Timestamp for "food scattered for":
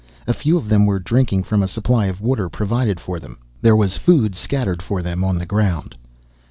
3.99-5.03